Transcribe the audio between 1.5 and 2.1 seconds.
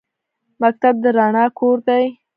کور دی